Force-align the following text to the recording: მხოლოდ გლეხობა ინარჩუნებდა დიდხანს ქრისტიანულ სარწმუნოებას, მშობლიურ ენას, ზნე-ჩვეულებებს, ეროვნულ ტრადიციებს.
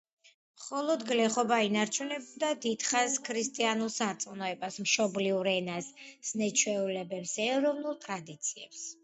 მხოლოდ 0.59 1.01
გლეხობა 1.09 1.59
ინარჩუნებდა 1.65 2.49
დიდხანს 2.63 3.17
ქრისტიანულ 3.27 3.91
სარწმუნოებას, 3.97 4.81
მშობლიურ 4.87 5.51
ენას, 5.53 5.93
ზნე-ჩვეულებებს, 6.31 7.37
ეროვნულ 7.47 8.03
ტრადიციებს. 8.09 8.85